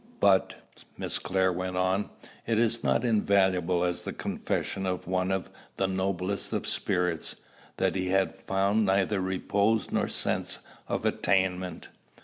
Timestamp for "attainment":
11.05-11.89